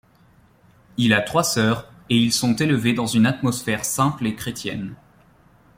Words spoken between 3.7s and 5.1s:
simple et chrétienne.